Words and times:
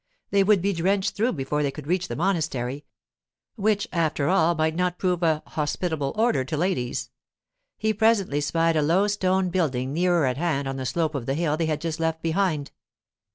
They 0.31 0.43
would 0.43 0.63
be 0.63 0.73
drenched 0.73 1.15
through 1.15 1.33
before 1.33 1.61
they 1.61 1.69
could 1.69 1.85
reach 1.85 2.07
the 2.07 2.15
monastery—which, 2.15 3.87
after 3.93 4.29
all, 4.29 4.55
might 4.55 4.73
not 4.75 4.97
prove 4.97 5.21
a 5.21 5.43
hospitable 5.45 6.13
order 6.15 6.43
to 6.43 6.57
ladies. 6.57 7.11
He 7.77 7.93
presently 7.93 8.41
spied 8.41 8.75
a 8.75 8.81
low 8.81 9.05
stone 9.05 9.49
building 9.51 9.93
nearer 9.93 10.25
at 10.25 10.37
hand 10.37 10.67
on 10.67 10.77
the 10.77 10.87
slope 10.87 11.13
of 11.13 11.27
the 11.27 11.35
hill 11.35 11.55
they 11.55 11.67
had 11.67 11.81
just 11.81 11.99
left 11.99 12.23
behind. 12.23 12.71